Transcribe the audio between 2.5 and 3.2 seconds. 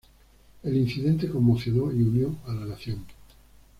la nación.